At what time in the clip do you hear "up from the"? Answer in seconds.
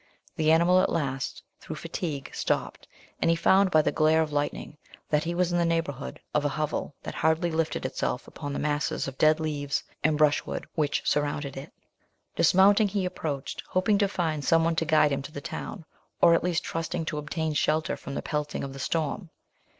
8.27-8.57